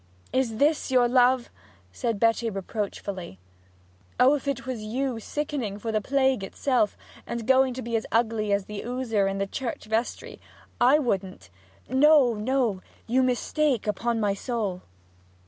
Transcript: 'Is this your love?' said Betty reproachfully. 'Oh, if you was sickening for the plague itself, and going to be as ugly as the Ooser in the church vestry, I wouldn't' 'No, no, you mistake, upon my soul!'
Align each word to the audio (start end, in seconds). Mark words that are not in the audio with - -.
'Is 0.33 0.57
this 0.57 0.89
your 0.89 1.07
love?' 1.07 1.51
said 1.91 2.19
Betty 2.19 2.49
reproachfully. 2.49 3.37
'Oh, 4.19 4.33
if 4.33 4.47
you 4.47 5.13
was 5.13 5.23
sickening 5.23 5.77
for 5.77 5.91
the 5.91 6.01
plague 6.01 6.43
itself, 6.43 6.97
and 7.27 7.45
going 7.45 7.75
to 7.75 7.83
be 7.83 7.95
as 7.95 8.07
ugly 8.11 8.51
as 8.51 8.65
the 8.65 8.81
Ooser 8.83 9.29
in 9.29 9.37
the 9.37 9.45
church 9.45 9.85
vestry, 9.85 10.41
I 10.79 10.97
wouldn't' 10.97 11.51
'No, 11.87 12.33
no, 12.33 12.81
you 13.05 13.21
mistake, 13.21 13.85
upon 13.85 14.19
my 14.19 14.33
soul!' 14.33 14.81